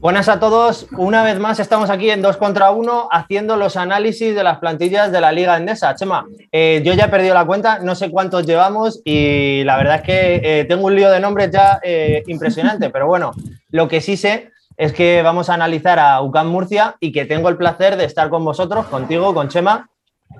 [0.00, 0.86] Buenas a todos.
[0.96, 5.12] Una vez más estamos aquí en 2 contra 1 haciendo los análisis de las plantillas
[5.12, 5.94] de la Liga Endesa.
[5.94, 9.96] Chema, eh, yo ya he perdido la cuenta, no sé cuántos llevamos y la verdad
[9.96, 13.32] es que eh, tengo un lío de nombres ya eh, impresionante, pero bueno,
[13.72, 14.50] lo que sí sé
[14.80, 18.30] es que vamos a analizar a UCAM Murcia y que tengo el placer de estar
[18.30, 19.90] con vosotros, contigo, con Chema,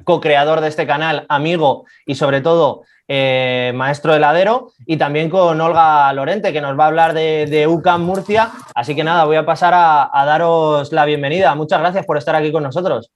[0.05, 6.11] co-creador de este canal, amigo y sobre todo eh, maestro heladero, y también con Olga
[6.15, 8.51] Lorente, que nos va a hablar de, UCAM Murcia.
[8.75, 11.55] Así que nada, voy a pasar a, daros la bienvenida.
[11.55, 13.11] Muchas gracias por estar aquí con nosotros.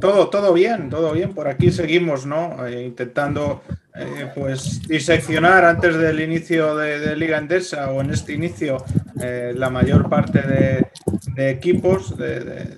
[0.00, 1.32] Todo, todo bien, todo bien.
[1.32, 2.66] Por aquí seguimos, ¿no?
[2.66, 3.62] Eh, intentando
[3.98, 10.08] eh, pues diseccionar antes del inicio de, Liga Endesa o en este inicio la mayor
[10.08, 12.76] parte de, equipos de,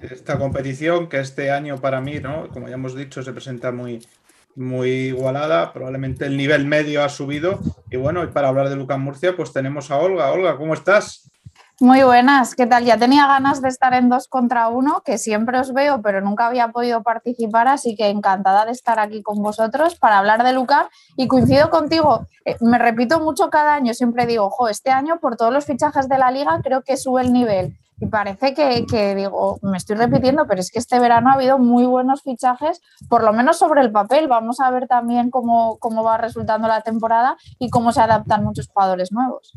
[0.00, 2.48] esta competición que este año para mí, ¿no?
[2.48, 4.06] como ya hemos dicho, se presenta muy,
[4.54, 8.98] muy igualada, probablemente el nivel medio ha subido y bueno, y para hablar de Lucas
[8.98, 10.30] Murcia pues tenemos a Olga.
[10.30, 11.30] Olga, ¿cómo estás?
[11.80, 12.84] Muy buenas, ¿qué tal?
[12.84, 16.46] Ya tenía ganas de estar en dos contra uno, que siempre os veo, pero nunca
[16.46, 20.86] había podido participar, así que encantada de estar aquí con vosotros para hablar de Lucas
[21.16, 25.36] y coincido contigo, eh, me repito mucho cada año, siempre digo, ojo, este año por
[25.36, 29.58] todos los fichajes de la liga creo que sube el nivel y parece que, digo,
[29.62, 33.32] me estoy repitiendo, pero es que este verano ha habido muy buenos fichajes, por lo
[33.32, 34.26] menos sobre el papel.
[34.26, 38.68] Vamos a ver también cómo, cómo va resultando la temporada y cómo se adaptan muchos
[38.68, 39.52] jugadores nuevos.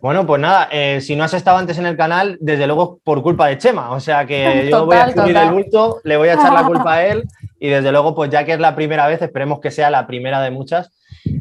[0.00, 3.22] Bueno, pues nada, eh, si no has estado antes en el canal, desde luego por
[3.22, 3.90] culpa de Chema.
[3.90, 6.94] O sea que yo voy a subir el bulto, le voy a echar la culpa
[6.94, 7.24] a él
[7.60, 10.40] y desde luego, pues ya que es la primera vez, esperemos que sea la primera
[10.42, 10.90] de muchas.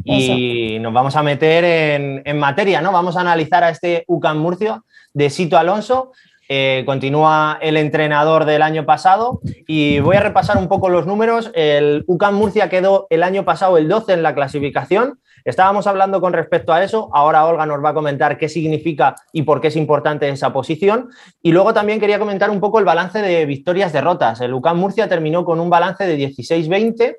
[0.05, 2.91] Y nos vamos a meter en, en, materia, ¿no?
[2.91, 4.81] Vamos a analizar a este UCAM Murcia
[5.13, 6.13] de Sito Alonso.
[6.49, 11.51] Eh, continúa el entrenador del año pasado y voy a repasar un poco los números.
[11.55, 15.19] El UCAM Murcia quedó el año pasado el 12 en la clasificación.
[15.45, 17.09] Estábamos hablando con respecto a eso.
[17.13, 21.09] Ahora Olga nos va a comentar qué significa y por qué es importante esa posición.
[21.41, 24.41] Y luego también quería comentar un poco el balance de victorias-derrotas.
[24.41, 27.17] El UCAM Murcia terminó con un balance de 16-20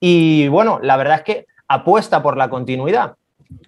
[0.00, 3.14] y bueno, la verdad es que apuesta por la continuidad.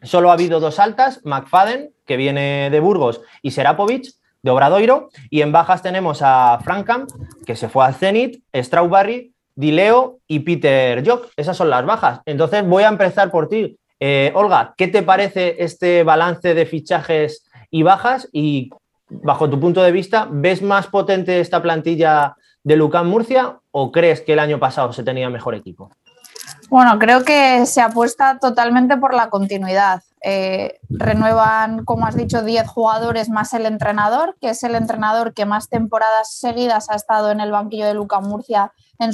[0.03, 4.07] Solo ha habido dos altas, McFadden, que viene de Burgos, y Serapovic,
[4.43, 5.09] de Obradoiro.
[5.31, 7.07] Y en bajas tenemos a Frankham,
[7.47, 11.29] que se fue al Zenit, Strawberry, Dileo y Peter Jock.
[11.37, 12.21] Esas son las bajas.
[12.27, 13.79] Entonces voy a empezar por ti.
[14.01, 18.29] Eh, Olga, ¿qué te parece este balance de fichajes y bajas?
[18.33, 18.71] Y
[19.09, 24.21] bajo tu punto de vista, ¿ves más potente esta plantilla de Lucán Murcia o crees
[24.21, 25.91] que el año pasado se tenía mejor equipo?
[26.69, 30.03] Bueno, creo que se apuesta totalmente por la continuidad.
[30.23, 35.47] Eh, renuevan, como has dicho, 10 jugadores más el entrenador, que es el entrenador que
[35.47, 39.13] más temporadas seguidas ha estado en el banquillo de Luca Murcia en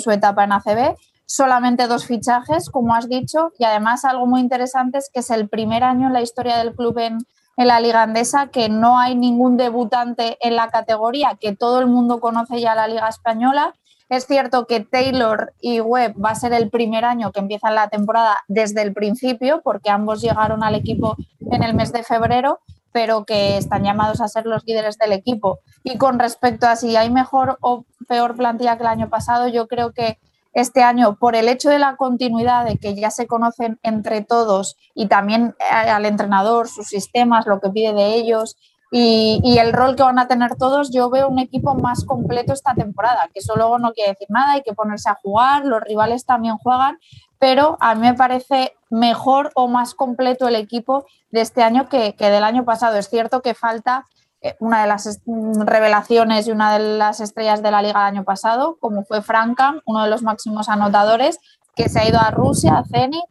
[0.00, 0.96] su, etapa en ACB.
[1.26, 5.48] Solamente dos fichajes, como has dicho, y además algo muy interesante es que es el
[5.48, 7.18] primer año en la historia del club en,
[7.56, 11.86] en la Liga Andesa que no hay ningún debutante en la categoría, que todo el
[11.86, 13.74] mundo conoce ya la Liga Española
[14.08, 17.88] es cierto que Taylor y Webb va a ser el primer año que empiezan la
[17.88, 21.16] temporada desde el principio, porque ambos llegaron al equipo
[21.50, 22.60] en el mes de febrero,
[22.92, 25.58] pero que están llamados a ser los líderes del equipo.
[25.82, 29.66] Y con respecto a si hay mejor o peor plantilla que el año pasado, yo
[29.66, 30.18] creo que
[30.52, 34.76] este año, por el hecho de la continuidad, de que ya se conocen entre todos
[34.94, 38.56] y también al entrenador, sus sistemas, lo que pide de ellos,
[38.98, 42.74] y, el rol que van a tener todos, yo veo un equipo más completo esta
[42.74, 46.24] temporada, que eso luego no quiere decir nada, hay que ponerse a jugar, los rivales
[46.24, 46.98] también juegan,
[47.38, 52.14] pero a mí me parece mejor o más completo el equipo de este año que,
[52.14, 52.96] que del año pasado.
[52.96, 54.06] Es cierto que falta
[54.40, 58.24] eh, una de las revelaciones y una de las estrellas de la liga del año
[58.24, 61.38] pasado, como fue Franca, uno de los máximos anotadores,
[61.76, 63.22] que se ha ido a Rusia, a Zenit,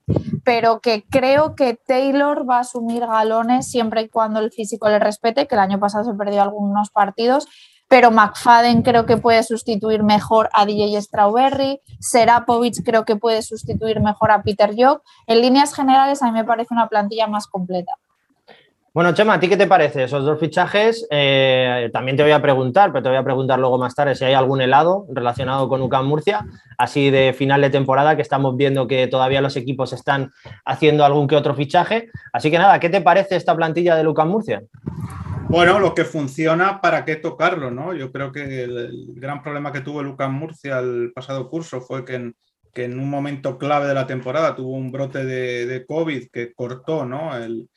[0.46, 5.00] pero que creo que Taylor va a asumir galones siempre y cuando el físico le
[5.00, 7.48] respete, que el año pasado se perdió algunos partidos,
[7.88, 14.00] pero McFadden creo que puede sustituir mejor a DJ Strawberry, Serapovic creo que puede sustituir
[14.00, 15.02] mejor a Peter Jock.
[15.28, 17.94] En líneas generales a mí me parece una plantilla más completa.
[18.96, 21.06] Bueno, Chema, ¿a ti qué te parece esos dos fichajes?
[21.12, 24.24] Eh, también te voy a preguntar, pero te voy a preguntar luego más tarde si
[24.24, 26.46] hay algún helado relacionado con UCAM Murcia,
[26.78, 30.32] así de final de temporada, que estamos viendo que todavía los equipos están
[30.64, 32.10] haciendo algún que otro fichaje.
[32.32, 34.64] Así que nada, ¿qué te parece esta plantilla de UCAM Murcia?
[35.50, 37.72] Bueno, lo que funciona, ¿para qué tocarlo?
[37.72, 37.94] ¿no?
[37.94, 42.16] Yo creo que el, gran problema que tuvo UCAM Murcia el pasado curso fue que
[42.16, 47.06] en, un momento clave de la temporada tuvo un brote de, de COVID que cortó
[47.06, 47.36] ¿no?
[47.36, 47.68] el,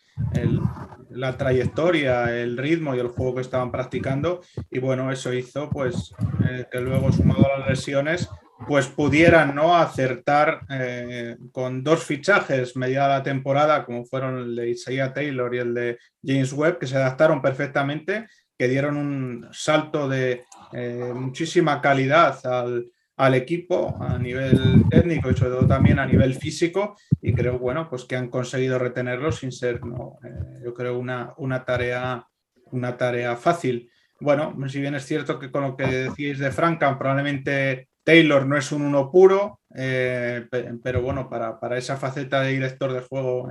[1.10, 4.42] la trayectoria, el ritmo y el juego que estaban practicando.
[4.70, 6.12] Y bueno, eso hizo pues
[6.48, 8.28] eh, que luego, sumado a las lesiones,
[8.66, 9.76] pues pudieran ¿no?
[9.76, 15.58] acertar eh, con dos fichajes media la temporada, como fueron el de Isaiah Taylor y
[15.58, 18.26] el de James Webb, que se adaptaron perfectamente,
[18.58, 25.36] que dieron un salto de eh, muchísima calidad al, al, equipo a nivel técnico y
[25.36, 26.96] sobre todo también a nivel físico.
[27.20, 31.64] Y creo bueno pues que han conseguido retenerlo sin ser eh, yo creo una, una,
[31.64, 32.26] tarea
[32.70, 33.90] una tarea fácil.
[34.20, 38.56] Bueno si bien es cierto que con lo que decís de Franca probablemente Taylor no
[38.56, 40.46] es un uno puro, eh,
[40.82, 43.50] pero bueno, para, para, esa faceta de director de juego,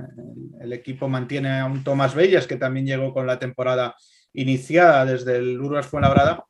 [0.60, 3.94] el, equipo mantiene a un Tomás Bellas, que también llegó con la temporada
[4.32, 6.44] iniciada desde el Urgas Fuenlabrada,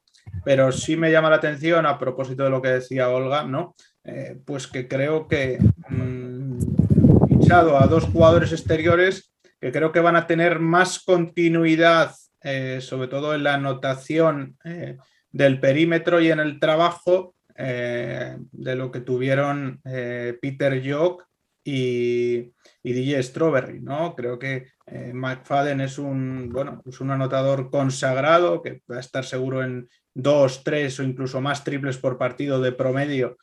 [0.44, 3.74] pero sí me llama la atención a propósito de lo que decía Olga, ¿no?
[4.04, 5.58] Eh, pues que creo que
[5.88, 6.58] mmm,
[7.50, 13.34] a dos jugadores exteriores que creo que van a tener más continuidad, eh, sobre todo
[13.34, 14.56] en la anotación
[15.32, 21.24] del perímetro y en el trabajo, eh, de lo que tuvieron eh, Peter Jock
[21.64, 22.52] y,
[22.82, 24.14] DJ Strawberry, ¿no?
[24.14, 29.24] Creo que eh, McFadden es un, bueno, es un anotador consagrado que va a estar
[29.24, 33.36] seguro en dos, tres o incluso más triples por partido de promedio,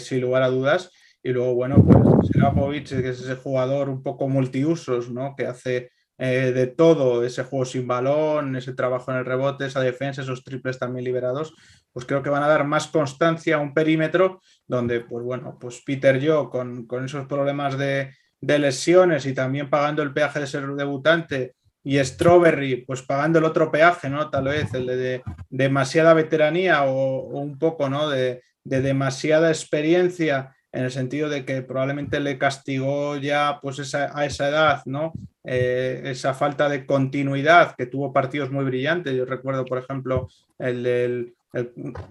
[0.00, 0.90] sin lugar a dudas.
[1.22, 5.34] Y luego, bueno, pues Serapovic, que es ese jugador un poco multiusos, ¿no?
[5.36, 10.22] Que hace de todo, ese juego sin balón, ese trabajo en el rebote, esa defensa,
[10.22, 11.54] esos triples también liberados,
[11.96, 15.80] pues creo que van a dar más constancia a un perímetro donde, pues bueno, pues
[15.80, 18.14] Peter yo con, esos problemas de,
[18.46, 21.54] lesiones y también pagando el peaje de ser debutante
[21.86, 24.28] y Strawberry, pues pagando el otro peaje, ¿no?
[24.28, 28.08] Tal vez el de, demasiada veteranía o, un poco, ¿no?
[28.08, 34.26] De, demasiada experiencia en el sentido de que probablemente le castigó ya pues esa, a
[34.26, 35.12] esa edad, ¿no?
[35.44, 39.14] Eh, esa falta de continuidad, que tuvo partidos muy brillantes.
[39.14, 40.28] Yo recuerdo, por ejemplo,
[40.58, 41.36] el del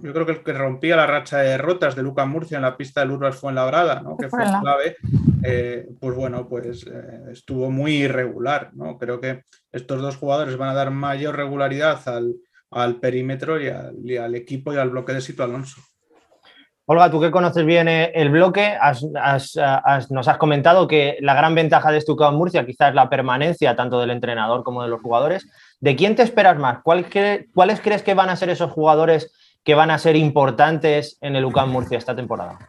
[0.01, 2.77] yo creo que el que rompía la racha de derrotas de Lucas Murcia en la
[2.77, 4.17] pista del Urbas fue en la ¿no?
[4.17, 4.95] que fue clave,
[5.45, 8.71] eh, pues bueno, pues eh, estuvo muy irregular.
[8.73, 8.97] ¿no?
[8.97, 13.67] Creo que estos dos jugadores van a dar mayor regularidad al, perímetro y
[14.17, 15.81] al, equipo y al bloque de Sito Alonso.
[16.87, 18.77] Olga, tú que conoces bien eh, el bloque,
[20.09, 23.99] nos has comentado que la gran ventaja de Estucado Murcia quizás es la permanencia tanto
[23.99, 25.47] del entrenador como de los jugadores.
[25.79, 26.79] ¿De quién te esperas más?
[26.83, 27.07] ¿Cuáles
[27.81, 29.33] crees que van a ser esos jugadores
[29.63, 32.59] que van a ser importantes en el UCAM Murcia esta temporada?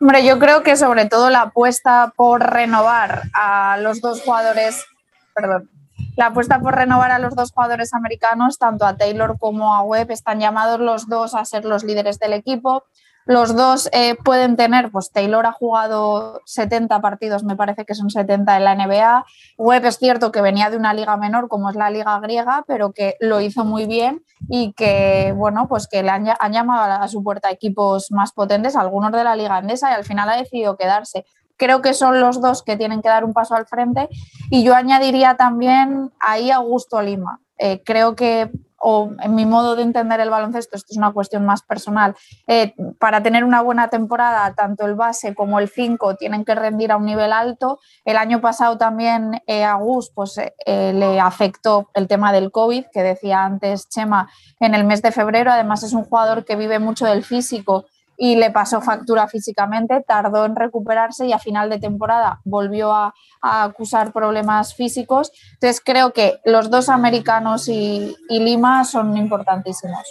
[0.00, 4.86] Hombre, yo creo que sobre todo la apuesta por renovar a los dos jugadores,
[5.34, 5.68] perdón,
[6.16, 10.10] la apuesta por renovar a los dos jugadores americanos, tanto a Taylor como a Webb,
[10.10, 12.84] están llamados los dos a ser los líderes del equipo.
[13.30, 18.10] Los dos eh, pueden tener, pues Taylor ha jugado 70 partidos, me parece que son
[18.10, 19.24] 70 en la NBA.
[19.56, 22.90] Webb es cierto que venía de una liga menor como es la liga griega, pero
[22.90, 27.22] que lo hizo muy bien y que, bueno, pues que le han, llamado a su
[27.22, 31.24] puerta equipos más potentes, algunos de la liga andesa, y al final ha decidido quedarse
[31.56, 34.08] creo que son los dos que tienen que dar un paso al frente.
[34.50, 37.38] Y yo añadiría también ahí a Augusto Lima.
[37.58, 38.50] Eh, creo que
[38.80, 42.16] o en mi modo de entender el baloncesto, esto es una cuestión más personal,
[42.46, 46.90] eh, para tener una buena temporada, tanto el base como el 5 tienen que rendir
[46.90, 47.78] a un nivel alto.
[48.04, 52.86] El año pasado también eh, a Gus pues, eh, le afectó el tema del COVID,
[52.92, 55.52] que decía antes Chema, en el mes de febrero.
[55.52, 57.84] Además es un jugador que vive mucho del físico
[58.22, 63.14] y le pasó factura físicamente, tardó en recuperarse y a final de temporada volvió a,
[63.40, 65.32] acusar problemas físicos.
[65.54, 70.02] Entonces creo que los dos americanos y, Lima son importantísimos.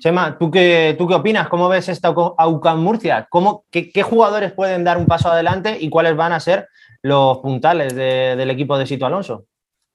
[0.00, 1.48] Chema, ¿tú qué, ¿tú qué opinas?
[1.48, 3.28] ¿Cómo ves esta AUCAM Murcia?
[3.30, 6.66] ¿Cómo, qué, jugadores pueden dar un paso adelante y cuáles van a ser
[7.00, 9.44] los puntales del equipo de Sito Alonso?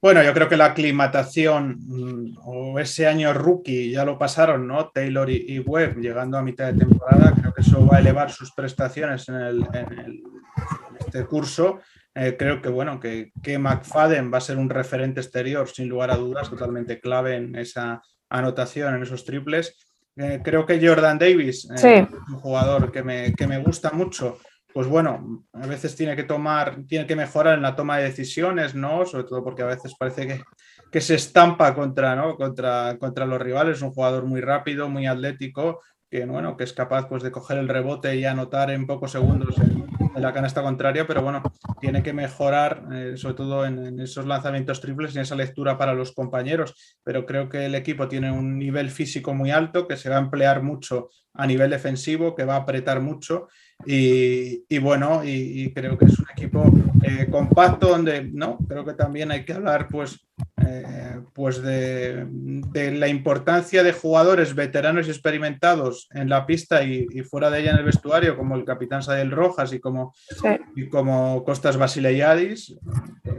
[0.02, 4.90] Bueno, yo creo que la aclimatación mm, o ese año rookie ya lo pasaron, ¿no?
[4.90, 8.52] Taylor y, Webb llegando a mitad de temporada, creo que eso va a elevar sus
[8.52, 9.66] prestaciones en,
[11.00, 11.80] este curso.
[12.14, 16.12] Eh, creo que, bueno, que, que, McFadden va a ser un referente exterior, sin lugar
[16.12, 19.76] a dudas, totalmente clave en esa anotación, en esos triples.
[20.18, 24.38] Eh, creo que Jordan Davis, eh, un jugador que me, que me gusta mucho,
[24.76, 28.76] pues bueno, a veces tiene que tomar, tiene que mejorar en la toma de decisiones,
[28.76, 29.06] ¿no?
[29.06, 30.42] Sobre todo porque a veces parece que,
[30.92, 32.36] que se estampa contra, ¿no?
[32.36, 33.78] contra, contra los rivales.
[33.78, 35.80] Es un jugador muy rápido, muy atlético,
[36.12, 39.58] que, bueno, que es capaz pues, de coger el rebote y anotar en pocos segundos
[39.60, 39.86] en,
[40.22, 41.42] la canasta contraria, pero bueno,
[41.80, 45.78] tiene que mejorar, eh, sobre todo en, en, esos lanzamientos triples y en esa lectura
[45.78, 47.00] para los compañeros.
[47.02, 50.20] Pero creo que el equipo tiene un nivel físico muy alto, que se va a
[50.20, 53.48] emplear mucho a nivel defensivo, que va a apretar mucho
[53.86, 56.66] Y, bueno, y, creo que es un equipo
[57.04, 58.58] eh, compacto donde, ¿no?
[58.68, 60.26] Creo que también hay que hablar, pues,
[60.66, 62.26] eh, pues de,
[62.98, 67.78] la importancia de jugadores veteranos y experimentados en la pista y, fuera de ella en
[67.78, 70.16] el vestuario, como el capitán Sadel Rojas y como,
[70.76, 72.76] y como Costas Basileiadis,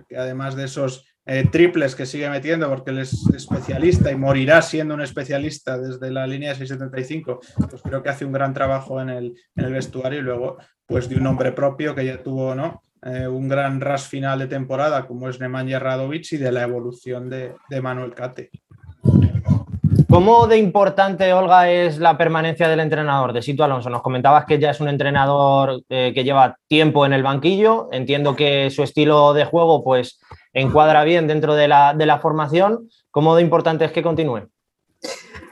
[0.09, 4.63] que además de esos eh, triples que sigue metiendo porque él es especialista y morirá
[4.63, 9.01] siendo un especialista desde la línea de 675, pues creo que hace un gran trabajo
[9.01, 10.57] en el, en el vestuario y luego
[10.87, 12.81] pues de un nombre propio que ya tuvo ¿no?
[13.03, 17.29] Eh, un gran ras final de temporada como es Nemanja Radovic y de la evolución
[17.29, 18.51] de, de Manuel Cate.
[20.09, 23.91] ¿Cómo de importante, Olga, es la permanencia del entrenador de Sito Alonso?
[23.91, 27.89] Nos comentabas que ya es un entrenador eh, que lleva tiempo en el banquillo.
[27.91, 30.21] Entiendo que su estilo de juego pues,
[30.57, 32.89] encuadra bien dentro de la, de la formación.
[33.11, 34.49] ¿Cómo de importante es que continúe?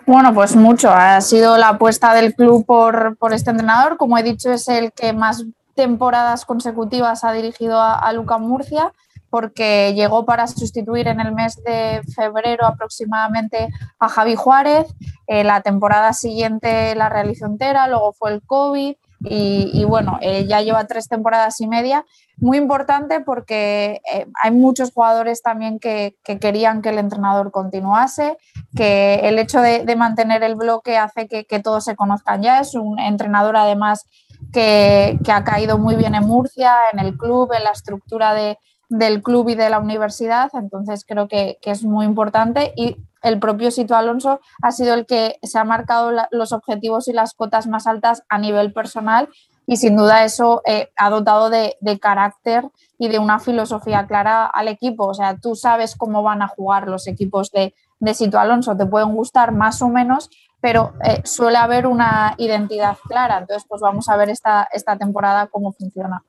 [0.06, 0.90] Bueno, pues mucho.
[0.90, 3.96] Ha sido la apuesta del club por, por, este entrenador.
[3.96, 5.44] Como he dicho, es el que más
[5.75, 8.92] temporadas consecutivas ha dirigido a, a Luca Murcia
[9.34, 13.68] porque llegó para sustituir en el mes de febrero aproximadamente
[13.99, 14.87] a Javi Juárez.
[15.26, 18.94] Eh, la temporada siguiente la realizó entera, luego fue el COVID
[19.25, 22.04] y, bueno, eh, ya lleva tres temporadas y media.
[22.37, 28.37] Muy importante porque eh, hay muchos jugadores también que, querían que el entrenador continuase,
[28.76, 32.61] que el hecho de, mantener el bloque hace que, todos se conozcan ya.
[32.61, 34.04] Es un entrenador además
[34.52, 38.59] que, que ha caído muy bien en Murcia, en el club, en la estructura de,
[38.88, 43.71] del club y de la universidad, entonces creo que, es muy importante y el propio
[43.71, 47.87] Sito Alonso ha sido el que se ha marcado los objetivos y las cotas más
[47.87, 49.28] altas a nivel personal
[49.66, 54.69] y sin duda eso eh, ha dotado de, carácter y de una filosofía clara al
[54.69, 55.07] equipo.
[55.07, 58.87] O sea, tú sabes cómo van a jugar los equipos de, de Sito Alonso, te
[58.87, 60.28] pueden gustar más o menos,
[60.61, 63.38] pero eh, suele haber una identidad clara.
[63.38, 66.23] Entonces, pues vamos a ver esta, esta temporada cómo funciona.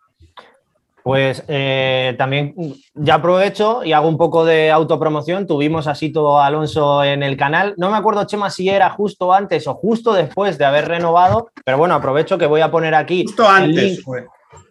[1.06, 2.56] Pues eh, también
[2.96, 5.46] ya aprovecho y hago un poco de autopromoción.
[5.46, 7.76] Tuvimos así todo Alonso en el canal.
[7.78, 11.78] No me acuerdo, Chema, si era justo antes o justo después de haber renovado, pero
[11.78, 13.24] bueno, aprovecho que voy a poner aquí.
[13.24, 14.04] Justo antes.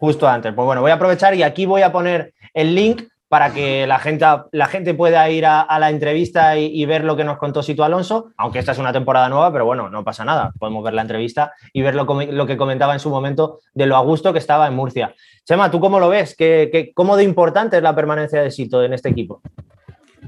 [0.01, 0.53] Justo antes.
[0.53, 3.99] Pues bueno, voy a aprovechar y aquí voy a poner el link para que la
[3.99, 7.83] gente, la gente pueda ir a, la entrevista y, ver lo que nos contó Sito
[7.83, 11.03] Alonso, aunque esta es una temporada nueva, pero bueno, no pasa nada, podemos ver la
[11.03, 12.07] entrevista y ver lo,
[12.47, 15.17] que comentaba en su momento de lo a gusto que estaba en Murcia.
[15.45, 16.37] Chema, ¿tú cómo lo ves?
[16.37, 19.43] ¿Qué, cómo de importante es la permanencia de Sito en este equipo?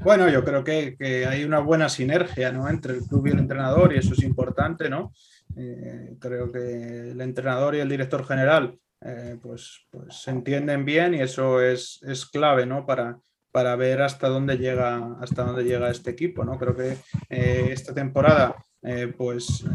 [0.03, 0.97] Bueno, yo creo que,
[1.29, 2.67] hay una buena sinergia ¿no?
[2.67, 5.13] entre el club y el entrenador y eso es importante, ¿no?
[5.55, 11.13] Eh, creo que el entrenador y el director general eh, pues, pues, se entienden bien
[11.13, 12.85] y eso es, es clave ¿no?
[12.85, 13.19] para,
[13.51, 16.43] para ver hasta dónde llega, hasta dónde llega este equipo.
[16.43, 16.57] ¿no?
[16.57, 16.97] Creo que
[17.29, 19.65] eh, esta temporada eh, pues,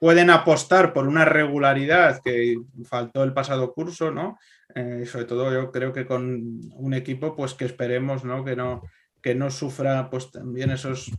[0.00, 4.38] pueden apostar por una regularidad que faltó el pasado curso, ¿no?
[5.06, 8.44] sobre todo yo creo que con un equipo pues que esperemos ¿no?
[8.44, 8.82] que no
[9.22, 11.10] que no sufra pues también esos,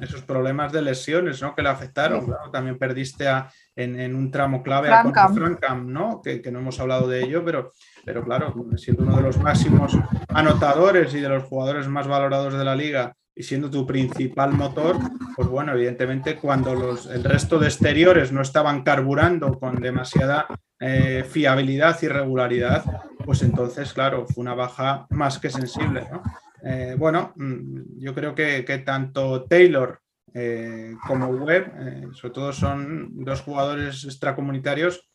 [0.00, 1.54] esos problemas de lesiones ¿no?
[1.54, 2.34] que le afectaron.
[2.52, 6.20] También perdiste a, en, un tramo clave a Francam, ¿no?
[6.22, 7.72] Que, que, no hemos hablado de ello, pero,
[8.04, 12.64] pero claro, siendo uno de los máximos anotadores y de los jugadores más valorados de
[12.64, 14.96] la liga y siendo tu principal motor,
[15.34, 20.46] pues bueno, evidentemente cuando los, el resto de exteriores no estaban carburando con demasiada
[20.78, 22.84] eh, fiabilidad y regularidad,
[23.24, 26.06] pues entonces, claro, fue una baja más que sensible.
[26.12, 26.22] ¿no?
[26.64, 30.00] Eh, bueno, mm, yo creo que, tanto Taylor
[30.34, 35.08] eh, como Webb, eh, sobre todo son dos jugadores extracomunitarios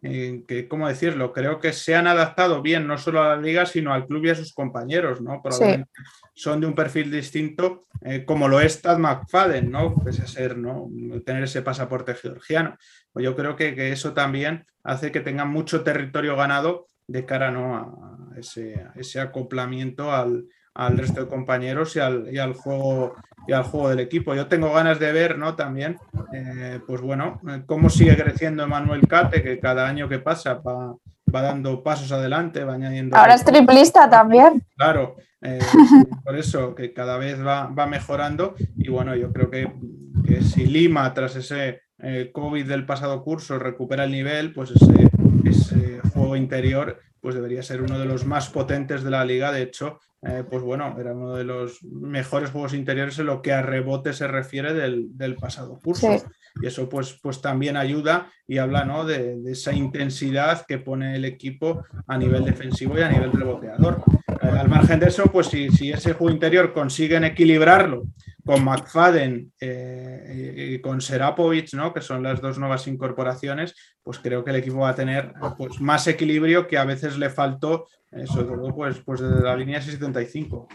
[0.00, 1.32] que, ¿cómo decirlo?
[1.32, 4.30] Creo que se han adaptado bien no solo a la liga, sino al club y
[4.30, 5.40] a sus compañeros, ¿no?
[5.42, 5.90] Probablemente
[6.34, 7.82] son de un perfil distinto,
[8.24, 9.96] como lo es Tad McFadden, ¿no?
[9.96, 10.88] Pese a ser, ¿no?
[11.26, 12.76] Tener ese pasaporte georgiano.
[13.12, 17.50] Pues yo creo que, que, eso también hace que tengan mucho territorio ganado de cara
[17.50, 17.74] ¿no?
[17.76, 20.44] a ese, ese acoplamiento al,
[20.78, 23.16] al resto de compañeros y al, y al, juego
[23.48, 24.34] y al juego del equipo.
[24.36, 25.56] Yo tengo ganas de ver, ¿no?
[25.56, 25.98] También,
[26.32, 30.94] eh, pues bueno, cómo sigue creciendo Emanuel Cate, que cada año que pasa va,
[31.34, 33.16] va dando pasos adelante, va añadiendo.
[33.16, 34.62] Ahora es triplista también.
[34.76, 35.58] Claro, eh,
[36.24, 38.54] por eso que cada vez va, va, mejorando.
[38.76, 39.72] Y bueno, yo creo que,
[40.24, 45.10] que si Lima, tras ese eh, COVID del pasado curso, recupera el nivel, pues ese,
[45.44, 49.52] ese juego interior pues debería ser uno de los más potentes de la liga.
[49.52, 53.52] De hecho, eh, pues bueno, era uno de los mejores juegos interiores en lo que
[53.52, 56.08] a rebote se refiere del, pasado curso.
[56.62, 59.04] Y eso pues, pues también ayuda y habla ¿no?
[59.04, 64.02] de, esa intensidad que pone el equipo a nivel defensivo y a nivel reboteador.
[64.40, 68.04] Eh, al margen de eso, pues si, si, ese juego interior consiguen equilibrarlo
[68.48, 71.92] con McFadden eh, y con Serapovic, ¿no?
[71.92, 75.78] que son las dos nuevas incorporaciones, pues creo que el equipo va a tener pues,
[75.82, 79.82] más equilibrio que a veces le faltó, eh, sobre todo pues, pues desde la línea
[79.82, 80.66] 675.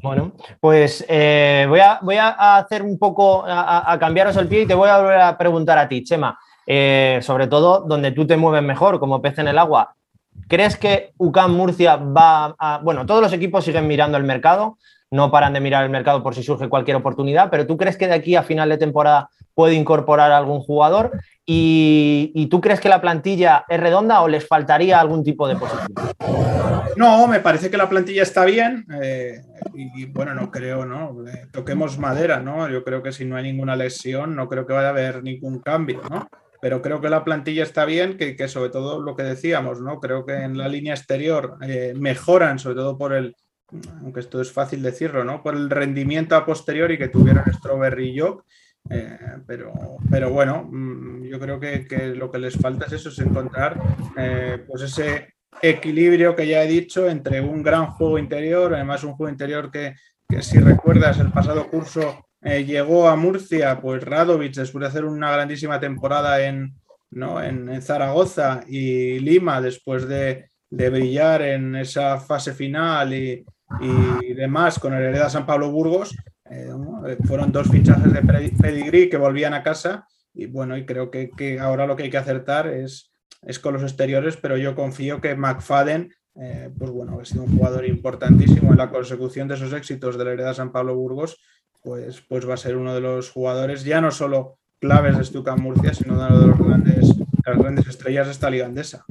[0.00, 4.66] Bueno, pues eh, voy, a, voy, a, hacer un poco, a, cambiaros el pie y
[4.66, 6.38] te voy a volver a preguntar a ti, Chema,
[7.20, 9.96] sobre todo donde tú te mueves mejor, como pez en el agua.
[10.48, 12.78] ¿Crees que UCAM Murcia va a...
[12.78, 14.78] Bueno, todos los equipos siguen mirando el mercado,
[15.14, 18.08] no paran de mirar el mercado por si surge cualquier oportunidad, pero ¿tú crees que
[18.08, 21.12] de aquí a final de temporada puede incorporar algún jugador?
[21.46, 25.86] ¿Y, tú crees que la plantilla es redonda o les faltaría algún tipo de posición?
[26.96, 29.40] No, me parece que la plantilla está bien eh,
[29.74, 31.24] y, bueno, no creo, ¿no?
[31.28, 32.68] Eh, toquemos madera, ¿no?
[32.68, 35.60] Yo creo que si no hay ninguna lesión, no creo que vaya a haber ningún
[35.60, 36.28] cambio, ¿no?
[36.60, 40.00] Pero creo que la plantilla está bien, que, sobre todo lo que decíamos, ¿no?
[40.00, 43.36] Creo que en la línea exterior eh, mejoran, sobre todo por el,
[44.00, 45.42] aunque esto es fácil decirlo, ¿no?
[45.42, 48.44] Por el rendimiento a posteriori que tuvieron Strawberry y Jock.
[48.90, 49.72] Eh, pero,
[50.10, 53.80] pero bueno, mm, yo creo que, lo que les falta es eso, es encontrar
[54.16, 59.14] eh, pues ese equilibrio que ya he dicho entre un gran juego interior, además un
[59.14, 59.94] juego interior que,
[60.40, 65.32] si recuerdas el pasado curso eh, llegó a Murcia, pues Radovic después de hacer una
[65.32, 66.74] grandísima temporada en,
[67.10, 67.42] ¿no?
[67.42, 73.44] en Zaragoza y Lima después de, de brillar en esa fase final y,
[73.80, 76.14] y demás con el Hereda San Pablo Burgos,
[76.50, 76.70] eh,
[77.24, 81.86] fueron dos fichajes de pedigree que volvían a casa y bueno, y creo que, ahora
[81.86, 83.12] lo que hay que acertar es,
[83.42, 87.56] es con los exteriores, pero yo confío que McFadden, eh, pues bueno, ha sido un
[87.56, 91.38] jugador importantísimo en la consecución de esos éxitos del Hereda San Pablo Burgos,
[91.82, 95.56] pues, pues va a ser uno de los jugadores ya no solo claves de Stuka
[95.56, 97.14] Murcia, sino uno de los grandes,
[97.46, 99.04] las grandes estrellas de esta liga andesa.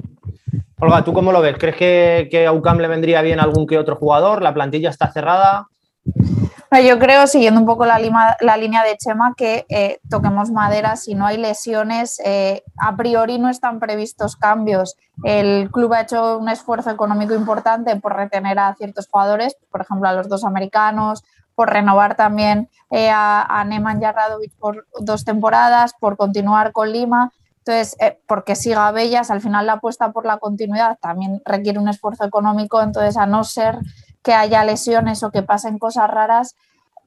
[0.80, 1.56] Olga, ¿tú cómo lo ves?
[1.58, 4.42] ¿Crees que, a UCAM le vendría bien algún que otro jugador?
[4.42, 5.68] ¿La plantilla está cerrada?
[6.84, 11.24] Yo creo, siguiendo un poco la, línea de Chema, que eh, toquemos madera, si no
[11.24, 14.96] hay lesiones, eh, a priori no están previstos cambios.
[15.22, 20.08] El club ha hecho un esfuerzo económico importante por retener a ciertos jugadores, por ejemplo,
[20.08, 21.22] a los dos americanos,
[21.54, 24.00] por renovar también eh, a, a Neman
[24.58, 27.30] por dos temporadas, por continuar con Lima.
[27.66, 31.88] Entonces, eh, porque siga Bellas, al final la apuesta por la continuidad también requiere un
[31.88, 33.78] esfuerzo económico, entonces a no ser
[34.22, 36.56] que haya lesiones o que pasen cosas raras,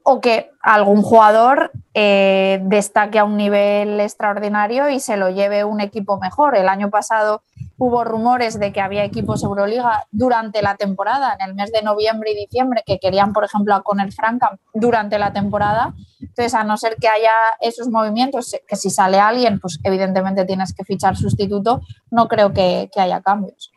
[0.10, 5.82] o que algún jugador eh, destaque a un nivel extraordinario y se lo lleve un
[5.82, 6.56] equipo mejor.
[6.56, 7.42] El año pasado
[7.78, 12.32] hubo rumores de que había equipos Euroliga durante la temporada, en el mes de noviembre
[12.32, 15.94] y diciembre, que querían, por ejemplo, a Conner Franca durante la temporada.
[16.38, 20.74] Entonces, a no ser que haya esos movimientos, que si sale alguien, pues evidentemente tienes
[20.74, 23.72] que fichar sustituto, no creo que haya cambios.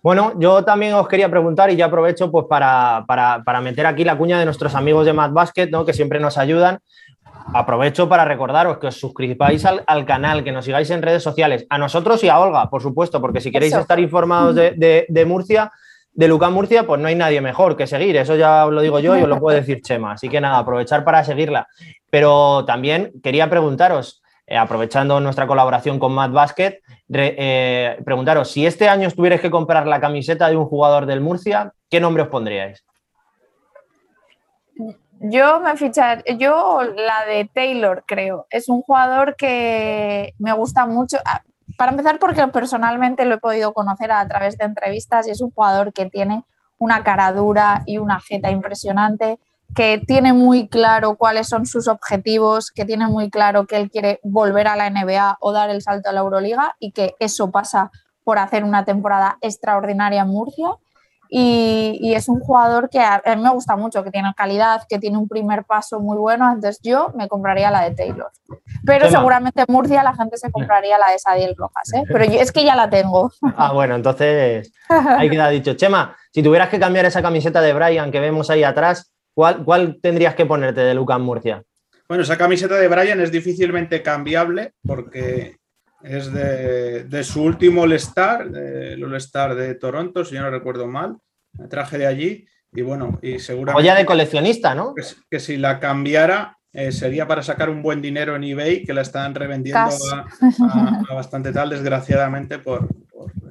[0.00, 3.04] Bueno, yo también os quería preguntar y ya aprovecho pues, para,
[3.62, 5.84] meter aquí la cuña de nuestros amigos de Mad Basket, ¿no?
[5.84, 6.78] que siempre nos ayudan.
[7.52, 11.78] Aprovecho para recordaros que os suscribáis al, canal, que nos sigáis en redes sociales, a
[11.78, 15.72] nosotros y a Olga, por supuesto, porque si queréis estar informados de, Murcia,
[16.18, 18.16] de Luca Murcia, pues no hay nadie mejor que seguir.
[18.16, 20.14] Eso ya lo digo yo y os lo puede decir Chema.
[20.14, 21.68] Así que nada, aprovechar para seguirla.
[22.10, 28.88] Pero también quería preguntaros, eh, aprovechando nuestra colaboración con Mad Basket, eh, preguntaros, si este
[28.88, 32.84] año tuvierais que comprar la camiseta de un jugador del Murcia, ¿qué nombre os pondríais?
[35.20, 38.48] Yo me fichar, yo la de Taylor, creo.
[38.50, 41.18] Es un jugador que me gusta mucho.
[41.78, 45.52] Para empezar, porque personalmente lo he podido conocer a través de entrevistas y es un
[45.52, 46.44] jugador que tiene
[46.76, 49.38] una cara dura y una jeta impresionante
[49.76, 54.18] que tiene muy claro cuáles son sus objetivos, que tiene muy claro que él quiere
[54.24, 57.92] volver a la NBA o dar el salto a la Euroliga y que eso pasa
[58.24, 60.70] por hacer una temporada extraordinaria en Murcia.
[61.28, 65.18] Y, es un jugador que a, mí me gusta mucho, que tiene calidad, que tiene
[65.18, 68.30] un primer paso muy bueno, entonces yo me compraría la de Taylor.
[68.84, 72.04] Pero seguramente en Murcia la gente se compraría la de Sadiel Rojas, ¿eh?
[72.10, 73.30] pero es que ya la tengo.
[73.56, 75.74] Ah, bueno, entonces ahí queda dicho.
[75.74, 79.12] Chema, si tuvieras que cambiar esa camiseta de Brian que vemos ahí atrás,
[79.64, 81.62] ¿Cuál, tendrías que ponerte de Lucas Murcia?
[82.08, 85.57] Bueno, esa camiseta de Brian es difícilmente cambiable porque
[86.02, 91.16] es de, su último All-Star, el All-Star de Toronto, si yo no recuerdo mal.
[91.52, 93.86] Me traje de allí y bueno, y seguramente.
[93.86, 94.94] ya de coleccionista, ¿no?
[95.30, 99.02] Que, si la cambiara eh, sería para sacar un buen dinero en eBay, que la
[99.02, 99.80] están revendiendo
[101.10, 102.88] a, bastante tal, desgraciadamente, por,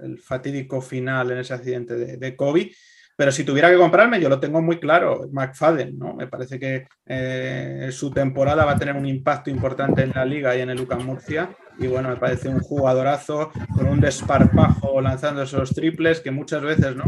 [0.04, 2.72] el fatídico final en ese accidente de, de Kobe.
[3.18, 6.14] Pero si tuviera que comprarme, yo lo tengo muy claro, McFadden, ¿no?
[6.14, 10.56] Me parece que eh, su temporada va a tener un impacto importante en la liga
[10.56, 11.50] y en el UCAM Murcia.
[11.80, 16.96] Y bueno, me parece un jugadorazo con un desparpajo lanzando esos triples que muchas veces,
[16.96, 17.04] ¿no?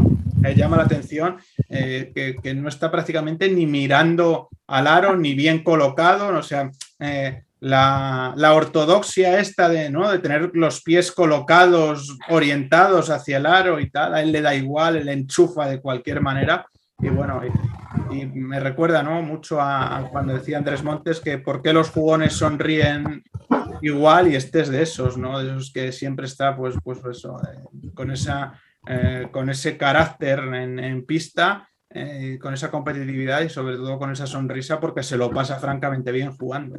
[0.48, 1.36] llama la atención
[1.68, 7.42] eh, que, no está prácticamente ni mirando al aro ni bien colocado, o sea, eh,
[7.60, 10.10] la, ortodoxia esta de, ¿no?
[10.10, 14.54] de tener los pies colocados, orientados hacia el aro y tal, a él le da
[14.54, 16.66] igual, él enchufa de cualquier manera.
[17.02, 17.40] Y bueno,
[18.10, 19.22] y, me recuerda ¿no?
[19.22, 23.22] mucho a, cuando decía Andrés Montes que por qué los jugones sonríen
[23.82, 25.38] igual y este es de esos, ¿no?
[25.38, 28.52] De esos que siempre está, pues, pues eso, eh, con, esa,
[28.86, 34.26] eh, con ese carácter en, pista, eh, con esa competitividad y sobre todo con esa
[34.26, 36.78] sonrisa porque se lo pasa francamente bien jugando.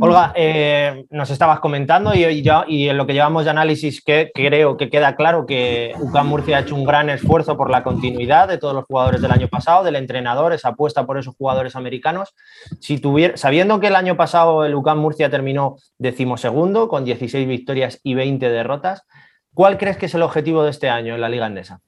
[0.00, 4.76] Olga, eh, nos estabas comentando y, y, en lo que llevamos de análisis que, creo
[4.76, 8.58] que queda claro que UCAM Murcia ha hecho un gran esfuerzo por la continuidad de
[8.58, 12.32] todos los jugadores del año pasado, del entrenador, esa apuesta por esos jugadores americanos.
[12.78, 17.98] Si tuviera, sabiendo que el año pasado el UCAM Murcia terminó decimosegundo con 16 victorias
[18.04, 19.02] y 20 derrotas,
[19.52, 21.80] ¿cuál crees que es el objetivo de este año en la Liga Andesa?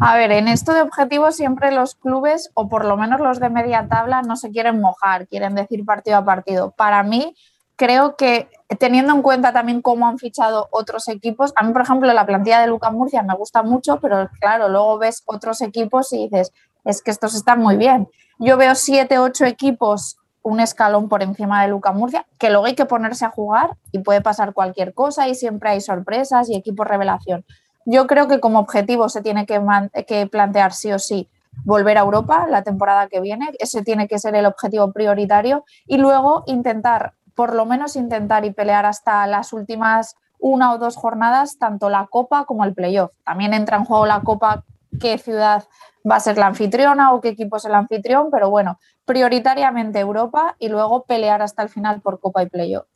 [0.00, 3.48] A ver, en esto de objetivos siempre los clubes, o por lo menos los de
[3.48, 6.72] media tabla, no se quieren mojar, quieren decir partido a partido.
[6.72, 7.34] Para mí,
[7.76, 8.48] creo que
[8.78, 12.60] teniendo en cuenta también cómo han fichado otros equipos, a mí, por ejemplo, la plantilla
[12.60, 16.52] de Luca Murcia me gusta mucho, pero claro, luego ves otros equipos y dices,
[16.84, 18.08] es que estos están muy bien.
[18.38, 22.74] Yo veo siete, ocho equipos un escalón por encima de Luca Murcia, que luego hay
[22.74, 26.86] que ponerse a jugar y puede pasar cualquier cosa y siempre hay sorpresas y equipos
[26.86, 27.46] revelación.
[27.84, 31.28] Yo creo que como objetivo se tiene que, plantear sí o sí
[31.64, 33.50] volver a Europa la temporada que viene.
[33.58, 35.64] Ese tiene que ser el objetivo prioritario.
[35.86, 40.96] Y luego intentar, por lo menos intentar y pelear hasta las últimas una o dos
[40.96, 43.12] jornadas, tanto la Copa como el playoff.
[43.24, 44.64] También entra en juego la Copa,
[45.00, 45.64] qué ciudad
[46.08, 50.54] va a ser la anfitriona o qué equipo es el anfitrión, pero bueno, prioritariamente Europa
[50.58, 52.86] y luego pelear hasta el final por Copa y playoff.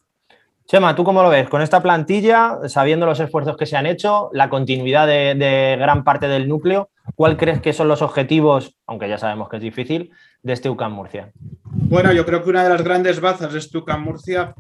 [0.68, 1.48] Chema, ¿tú cómo lo ves?
[1.48, 6.28] Con esta plantilla, sabiendo los esfuerzos que se han hecho, la continuidad de, gran parte
[6.28, 10.10] del núcleo, ¿cuál crees que son los objetivos, aunque ya sabemos que es difícil,
[10.42, 11.32] de este UCAM Murcia?
[11.64, 14.54] Bueno, yo creo que una de las grandes bazas de este UCAM Murcia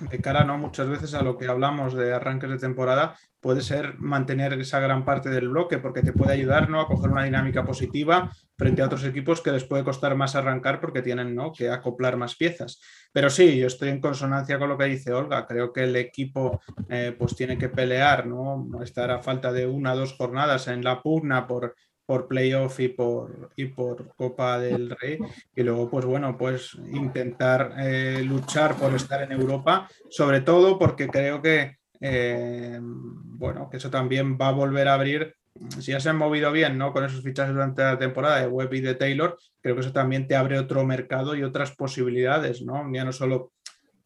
[0.00, 0.58] de cara ¿no?
[0.58, 5.04] muchas veces a lo que hablamos de arranques de temporada, puede ser mantener esa gran
[5.04, 6.80] parte del bloque porque te puede ayudar ¿no?
[6.80, 10.80] a coger una dinámica positiva frente a otros equipos que les puede costar más arrancar
[10.80, 11.52] porque tienen ¿no?
[11.52, 12.80] que acoplar más piezas.
[13.12, 15.46] Pero sí, yo estoy en consonancia con lo que dice Olga.
[15.46, 18.68] Creo que el equipo eh, pues tiene que pelear, ¿no?
[18.82, 21.74] estar a falta de una o dos jornadas en la pugna por
[22.06, 25.18] por playoff y por, y por Copa del Rey.
[25.54, 31.08] Y luego, pues bueno, pues intentar eh, luchar por estar en Europa, sobre todo porque
[31.08, 35.34] creo que, eh, bueno, que eso también va a volver a abrir.
[35.80, 36.92] Si ya se han movido bien ¿no?
[36.92, 40.28] con esos fichajes durante la temporada de Webb y de Taylor, creo que eso también
[40.28, 42.88] te abre otro mercado y otras posibilidades, ¿no?
[42.92, 43.52] Ya no solo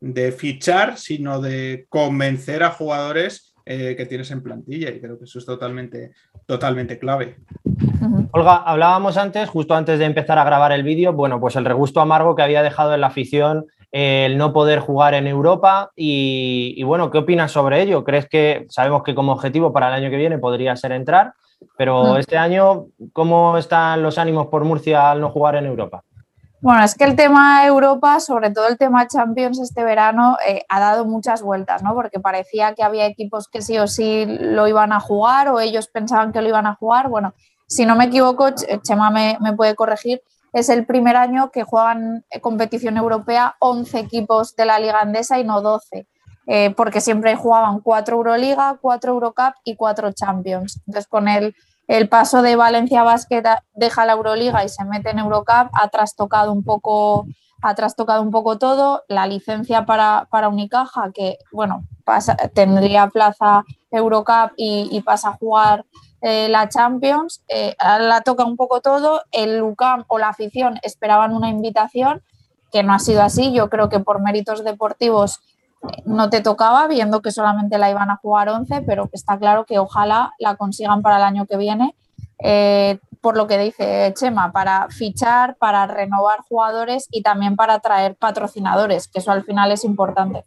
[0.01, 4.91] de fichar, sino de convencer a jugadores eh, que tienes en plantilla.
[4.91, 6.13] Y creo que eso es totalmente,
[6.47, 7.37] totalmente clave.
[8.33, 12.01] Olga, hablábamos antes, justo antes de empezar a grabar el vídeo, bueno, pues el regusto
[12.01, 16.83] amargo que había dejado en la afición eh, el no poder jugar en Europa y,
[16.85, 18.05] bueno, ¿qué opinas sobre ello?
[18.05, 21.35] ¿Crees que sabemos que como objetivo para el año que viene podría ser entrar,
[21.77, 26.05] pero este año, ¿cómo están los ánimos por Murcia al no jugar en Europa?
[26.63, 30.79] Bueno, es que el tema Europa, sobre todo el tema Champions este verano, eh, ha
[30.79, 31.95] dado muchas vueltas, ¿no?
[31.95, 35.89] Porque parecía que había equipos que sí o sí lo iban a jugar o ellos
[35.89, 37.09] pensaban que lo iban a jugar.
[37.09, 37.33] Bueno,
[37.71, 38.49] si no me equivoco,
[38.83, 40.21] Chema me, puede corregir,
[40.53, 45.45] es el primer año que juegan competición europea 11 equipos de la Liga Andesa y
[45.45, 46.09] no 12,
[46.49, 50.81] eh, porque siempre jugaban 4 Euroliga, 4 Eurocup y 4 Champions.
[50.85, 51.55] Entonces, con el,
[51.87, 56.51] el paso de Valencia Basket deja la Euroliga y se mete en Eurocup, ha trastocado
[56.51, 57.27] un poco,
[57.63, 59.05] ha trastocado un poco todo.
[59.07, 61.85] La licencia para, para Unicaja, que bueno,
[62.53, 65.85] tendría plaza Eurocup y, y pasa a jugar
[66.23, 71.35] eh, la Champions, eh, la toca un poco todo, el Lucam o la afición esperaban
[71.35, 72.23] una invitación,
[72.71, 75.41] que no ha sido así, yo creo que por méritos deportivos
[75.83, 79.65] eh, no te tocaba, viendo que solamente la iban a jugar 11, pero está claro
[79.65, 81.95] que ojalá la consigan para el año que viene,
[83.21, 89.09] por lo que dice Chema, para fichar, para renovar jugadores y también para atraer patrocinadores,
[89.09, 90.45] que eso al final es importante.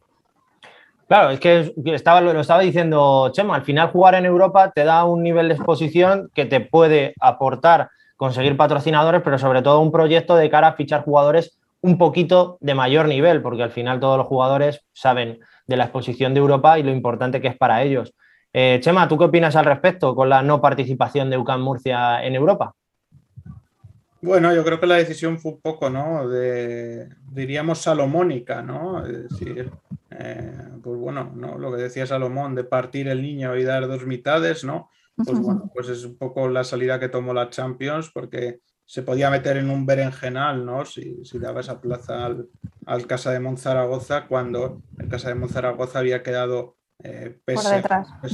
[1.13, 5.03] Claro, es que estaba, lo estaba diciendo Chema, al final jugar en Europa te da
[5.03, 10.35] un nivel de exposición que te puede aportar conseguir patrocinadores, pero sobre todo un proyecto
[10.35, 14.25] de cara a fichar jugadores un poquito de mayor nivel, porque al final todos los
[14.25, 18.15] jugadores saben de la exposición de Europa y lo importante que es para ellos.
[18.51, 22.33] Eh, Chema, ¿tú qué opinas al respecto con la no participación de UCAM Murcia en
[22.33, 22.73] Europa?
[24.23, 26.29] Bueno, yo creo que la decisión fue un poco, ¿no?
[26.29, 29.05] De, diríamos, salomónica, ¿no?
[29.05, 29.69] Es decir,
[30.11, 31.57] eh, pues bueno, ¿no?
[31.57, 34.89] Lo que decía Salomón de partir el niño y dar dos mitades, ¿no?
[35.17, 39.29] Pues bueno, pues es un poco la salida que tomó la Champions, porque se podía
[39.29, 40.85] meter en un berenjenal, ¿no?
[40.85, 46.23] Si, si daba esa plaza al, Casa de Monzaragoza, cuando el Casa de Monzaragoza había
[46.23, 47.83] quedado eh, pese,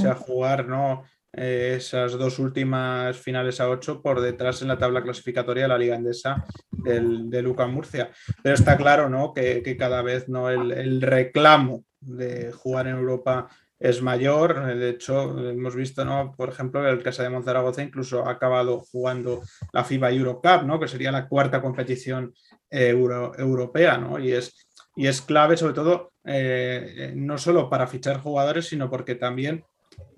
[0.08, 1.04] a jugar, ¿no?
[1.32, 5.78] Eh, esas dos últimas finales a ocho por detrás en la tabla clasificatoria de la
[5.78, 8.12] Liga Endesa del, de Luca Murcia.
[8.42, 9.32] Pero está claro ¿no?
[9.34, 10.50] que, cada vez ¿no?
[10.50, 14.76] el, reclamo de jugar en Europa es mayor.
[14.76, 16.34] De hecho, hemos visto, ¿no?
[16.36, 20.80] por ejemplo, el Casa de Monzaragoza incluso ha acabado jugando la FIBA Eurocup, ¿no?
[20.80, 22.34] que sería la cuarta competición
[22.72, 24.00] eh, europea.
[24.00, 24.18] ¿no?
[24.18, 29.13] Y, es, y es clave, sobre todo, eh, no solo para fichar jugadores, sino porque
[29.13, 29.63] también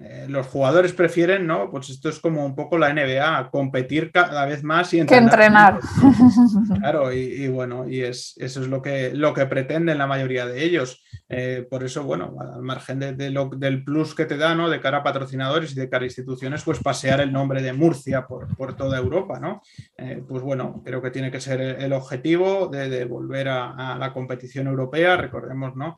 [0.04, 1.70] eh, los jugadores prefieren, ¿no?
[1.70, 5.30] Pues esto es como un poco la NBA, competir cada vez más y entrenar.
[5.30, 5.80] Que entrenar.
[6.80, 10.64] Claro, y, bueno, y es, eso es lo que, lo que pretenden la mayoría de
[10.64, 11.04] ellos.
[11.30, 14.70] Eh, por eso, bueno, al margen de, lo, del plus que te da, ¿no?
[14.70, 18.26] De cara a patrocinadores y de cara a instituciones, pues pasear el nombre de Murcia
[18.26, 19.62] por, toda Europa, ¿no?
[19.98, 24.68] Eh, pues bueno, creo que tiene que ser el objetivo de, volver a, la competición
[24.68, 25.18] europea.
[25.18, 25.98] Recordemos, ¿no?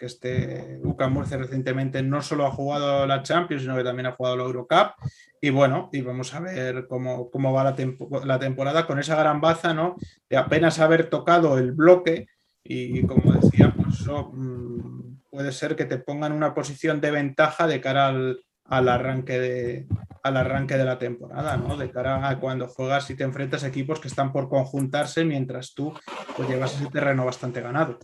[0.00, 4.12] Que este UCA Murcia recientemente no solo ha jugado la Champions, sino que también ha
[4.12, 4.94] jugado la Eurocup.
[5.40, 7.76] Y bueno, y vamos a ver cómo, cómo va la,
[8.24, 9.96] la, temporada con esa gran baza, ¿no?
[10.28, 12.26] De apenas haber tocado el bloque
[12.64, 17.66] y, como decía, pues eso mm, puede ser que te pongan una posición de ventaja
[17.66, 19.86] de cara al, al arranque de,
[20.22, 21.76] al arranque de la temporada, ¿no?
[21.76, 25.74] De cara a cuando juegas y te enfrentas a equipos que están por conjuntarse mientras
[25.74, 25.92] tú
[26.36, 27.98] pues, llevas ese terreno bastante ganado.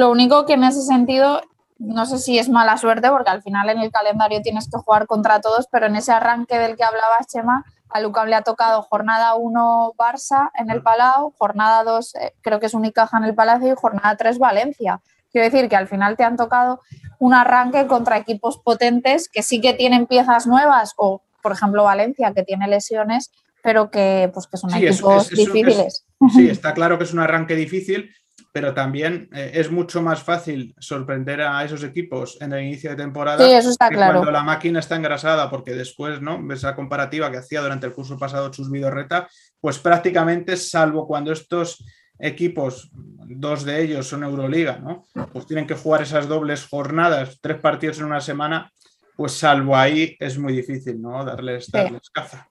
[0.00, 1.42] Lo único que en ese sentido
[1.78, 5.06] no sé si es mala suerte porque al final en el calendario tienes que jugar
[5.06, 8.80] contra todos, pero en ese arranque del que hablabas, Chema, a Lucam le ha tocado
[8.80, 13.34] jornada 1 Barça en el Palau, jornada 2 eh, creo que es Unicaja en el
[13.34, 15.02] Palacio y jornada 3 Valencia.
[15.30, 16.80] Quiero decir que al final te han tocado
[17.18, 22.32] un arranque contra equipos potentes que sí que tienen piezas nuevas o, por ejemplo, Valencia
[22.32, 23.30] que tiene lesiones,
[23.62, 26.06] pero que, pues, que son equipos difíciles.
[26.34, 28.10] sí, está claro que es un arranque difícil,
[28.52, 32.96] pero también eh, es mucho más fácil sorprender a esos equipos en el inicio de
[32.96, 36.52] temporada sí, eso está que cuando la máquina está engrasada, porque después, ¿no?
[36.52, 39.28] Esa comparativa que hacía durante el curso pasado Chus Vidorreta,
[39.60, 41.84] pues prácticamente, salvo cuando estos
[42.18, 45.06] equipos, dos de ellos son Euroliga, ¿no?
[45.32, 48.70] Pues tienen que jugar esas dobles jornadas, tres partidos en una semana,
[49.16, 51.24] pues salvo ahí es muy difícil, ¿no?
[51.24, 52.48] Darles, darles caza.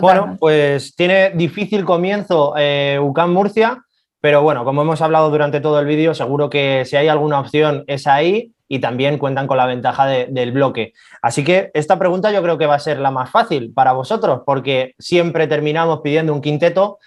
[0.00, 3.85] Bueno, pues tiene difícil comienzo eh, UCAM Murcia
[4.26, 7.84] pero bueno, como hemos hablado durante todo el vídeo, seguro que si hay alguna opción
[7.86, 10.94] es ahí y también cuentan con la ventaja del bloque.
[11.22, 14.40] Así que esta pregunta yo creo que va a ser la más fácil para vosotros,
[14.44, 16.98] porque siempre terminamos pidiendo un quinteto.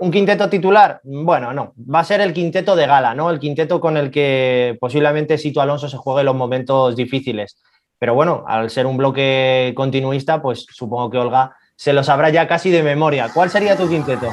[0.00, 1.00] ¿Un quinteto titular?
[1.02, 3.30] Bueno, no, va a ser el quinteto de gala, ¿no?
[3.30, 7.56] El quinteto con el que posiblemente Sito Alonso se juegue los momentos difíciles.
[7.98, 12.46] Pero bueno, al ser un bloque continuista, pues supongo que Olga se lo sabrá ya
[12.46, 13.30] casi de memoria.
[13.32, 14.28] ¿Cuál sería tu quinteto?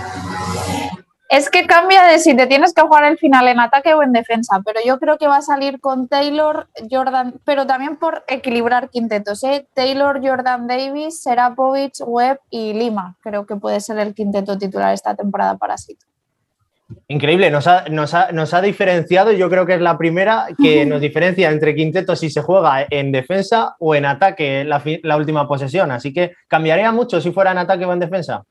[1.34, 4.12] Es que cambia de si te tienes que jugar el final en ataque o en
[4.12, 8.92] defensa, pero yo creo que va a salir con Taylor, Jordan, pero también por equilibrar
[8.92, 9.44] quintetos.
[9.44, 9.66] ¿eh?
[9.74, 13.16] Taylor, Jordan Davis, Serapovic, Webb y Lima.
[13.24, 16.06] Creo que puede ser el quinteto titular esta temporada para Sito.
[17.08, 21.50] Increíble, nos ha, nos, ha, diferenciado, yo creo que es la primera que nos diferencia
[21.50, 25.90] entre quintetos si se juega en defensa o en ataque la, la última posesión.
[25.90, 28.44] Así que cambiaría mucho si fuera en ataque o en defensa.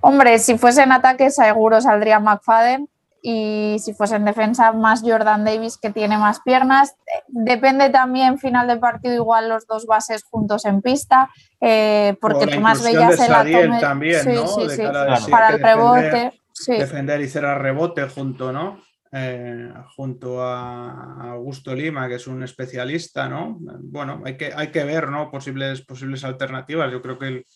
[0.00, 2.88] Hombre, si fuese en ataque seguro saldría McFadden
[3.22, 6.94] y si fuese en defensa más Jordan Davis que tiene más piernas.
[7.28, 12.60] Depende también final de partido igual los dos bases juntos en pista eh, porque tú
[12.60, 14.46] más veías el atome también, ¿no?
[14.46, 14.82] Sí,
[15.30, 16.32] para el rebote.
[16.66, 18.82] Defender, y cerrar rebote junto, ¿no?
[19.12, 23.56] Eh, junto a Augusto Lima, que es un especialista, ¿no?
[23.58, 25.30] Bueno, hay que, hay que ver, ¿no?
[25.30, 26.92] Posibles, posibles alternativas.
[26.92, 27.46] Yo creo que el,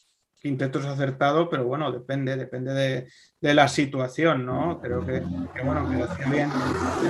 [0.44, 3.09] quinteto es acertado, pero bueno, depende, depende
[3.40, 4.78] de, la situación, ¿no?
[4.78, 5.20] Creo que,
[5.64, 6.50] bueno, que hacía bien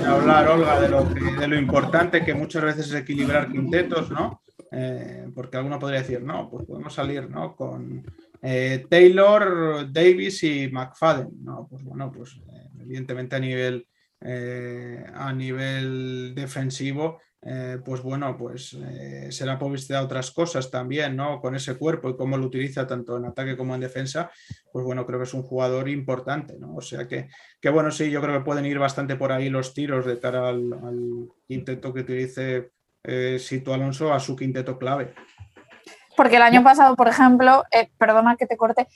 [0.07, 4.41] hablar, Olga, de lo, de lo importante que muchas veces es equilibrar quintetos, ¿no?
[4.71, 7.57] Eh, porque alguno podría decir, no, pues podemos salir, ¿no?
[7.57, 8.05] Con
[8.41, 11.67] eh, Taylor, Davis y McFadden, ¿no?
[11.69, 13.85] Pues bueno, pues eh, evidentemente a nivel,
[15.13, 21.39] a nivel defensivo eh, pues bueno, pues eh, será publicidad otras cosas también, ¿no?
[21.39, 24.31] Con ese cuerpo y cómo lo utiliza tanto en ataque como en defensa,
[24.71, 26.73] pues bueno, creo que es un jugador importante, ¿no?
[26.75, 27.29] O sea que,
[27.61, 30.49] que bueno, sí, yo creo que pueden ir bastante por ahí los tiros de cara
[30.49, 32.71] al, quinteto que utilice
[33.03, 35.13] eh, Sito Alonso a su quinteto clave.
[36.17, 38.87] Porque el año pasado, por ejemplo, eh, perdona que te corte,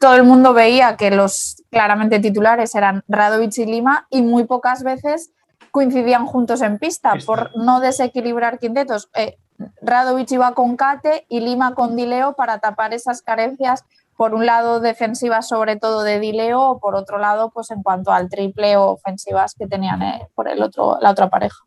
[0.00, 4.82] todo el mundo veía que los claramente titulares eran Radovic y Lima y muy pocas
[4.82, 5.34] veces
[5.74, 9.10] coincidían juntos en pista, por no desequilibrar quintetos.
[9.12, 9.38] Eh,
[9.82, 13.84] Radovic iba con Kate y Lima con Dileo para tapar esas carencias,
[14.16, 18.12] por un lado defensivas sobre todo de Dileo, o por otro lado, pues en cuanto
[18.12, 21.58] al triple o ofensivas que tenían eh, por el otro, la otra pareja.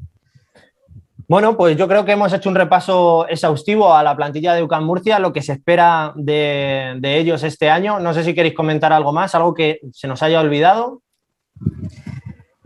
[1.28, 4.86] Bueno, pues yo creo que hemos hecho un repaso exhaustivo a la plantilla de UCAM
[4.86, 8.00] Murcia, lo que se espera de, ellos este año.
[8.00, 11.02] No sé si queréis comentar algo más, algo que se nos haya olvidado.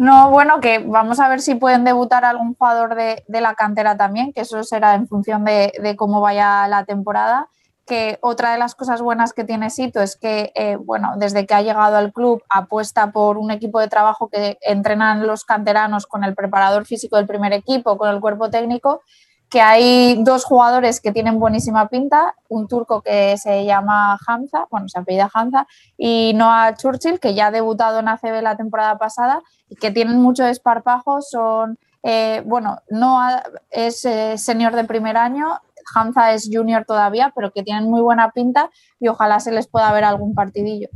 [0.01, 4.33] No, bueno, que vamos a ver si pueden debutar algún jugador de, la cantera también,
[4.33, 7.49] que eso será en función de, de cómo vaya la temporada.
[7.85, 11.53] Que otra de las cosas buenas que tiene Sito es que, eh, bueno, desde que
[11.53, 16.23] ha llegado al club apuesta por un equipo de trabajo que entrenan los canteranos con
[16.23, 19.03] el preparador físico del primer equipo, con el cuerpo técnico,
[19.51, 24.87] que hay dos jugadores que tienen buenísima pinta, un turco que se llama Hamza, bueno,
[24.87, 29.43] se apellida Hamza, y Noah Churchill, que ya ha debutado en ACB la temporada pasada
[29.67, 31.77] y que tienen mucho desparpajo, son...
[32.03, 35.59] Eh, bueno, Noah es eh, señor de primer año,
[35.93, 39.91] Hamza es junior todavía, pero que tienen muy buena pinta y ojalá se les pueda
[39.91, 40.87] ver algún partidillo.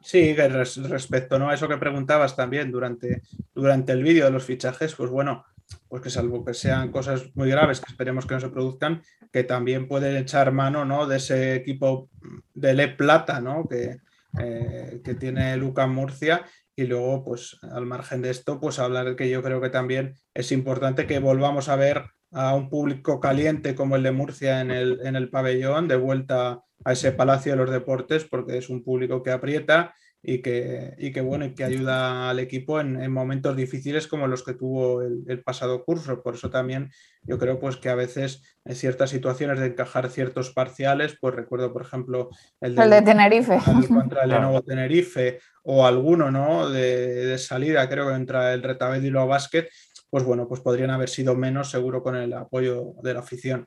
[0.00, 1.50] Sí, respecto ¿no?
[1.50, 3.22] a eso que preguntabas también durante,
[3.54, 5.44] durante el vídeo de los fichajes, pues bueno,
[5.88, 9.02] pues que salvo que sean cosas muy graves, que esperemos que no se produzcan,
[9.32, 11.06] que también pueden echar mano ¿no?
[11.06, 12.08] de ese equipo
[12.54, 13.66] de Le Plata ¿no?
[13.68, 13.98] que,
[14.38, 16.44] eh, que tiene Lucas Murcia
[16.76, 20.52] y luego, pues al margen de esto, pues hablar que yo creo que también es
[20.52, 25.00] importante que volvamos a ver a un público caliente como el de Murcia en el,
[25.02, 29.22] en el pabellón, de vuelta a ese Palacio de los Deportes, porque es un público
[29.22, 29.94] que aprieta
[30.28, 34.42] y que, y que, bueno, y que ayuda al equipo en, momentos difíciles como los
[34.42, 36.20] que tuvo el, pasado curso.
[36.20, 36.90] Por eso también
[37.22, 41.72] yo creo pues, que a veces en ciertas situaciones de encajar ciertos parciales, pues recuerdo,
[41.72, 43.60] por ejemplo, el, de Tenerife.
[43.88, 46.70] contra el Lenovo Tenerife o alguno ¿no?
[46.70, 49.68] de, salida, creo que entra el Retabed y lo Basket,
[50.10, 53.64] pues bueno, pues podrían haber sido menos seguro con el apoyo de la afición.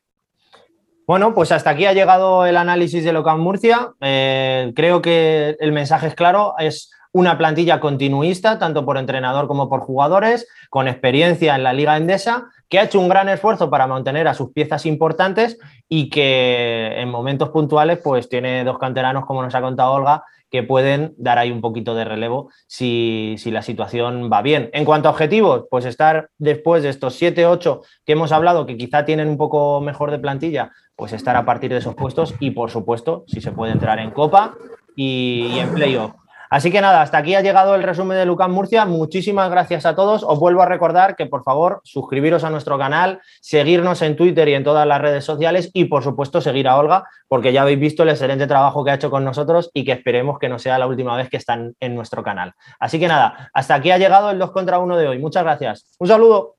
[1.10, 3.94] Bueno, pues hasta aquí ha llegado el análisis de Locan Murcia.
[4.00, 9.70] Eh, creo que el mensaje es claro, es una plantilla continuista, tanto por entrenador como
[9.70, 13.88] por jugadores, con experiencia en la Liga Endesa, que ha hecho un gran esfuerzo para
[13.88, 19.42] mantener a sus piezas importantes y que en momentos puntuales pues tiene dos canteranos, como
[19.42, 24.30] nos ha contado Olga, que pueden dar ahí un poquito de relevo si, la situación
[24.32, 24.70] va bien.
[24.74, 28.78] En cuanto a objetivos, pues estar después de estos 7, 8 que hemos hablado, que
[28.78, 32.52] quizá tienen un poco mejor de plantilla, pues estar a partir de esos puestos y,
[32.52, 34.56] por supuesto, si se puede entrar en Copa
[34.96, 36.19] y, y en Playoff.
[36.50, 38.86] Así que nada, hasta aquí ha llegado el resumen de Lucas Murcia.
[38.86, 40.24] Muchísimas gracias a todos.
[40.24, 44.56] Os vuelvo a recordar que por favor suscribiros a nuestro canal, seguirnos en Twitter y
[44.56, 48.04] en todas las redes sociales y por supuesto seguir a Olga, porque ya habéis visto
[48.04, 50.88] el excelente trabajo que ha hecho con nosotros y que esperemos que no sea la
[50.88, 52.54] última vez que están en nuestro canal.
[52.80, 55.20] Así que nada, hasta aquí ha llegado el 2 contra 1 de hoy.
[55.20, 55.96] Muchas gracias.
[56.00, 56.59] Un saludo.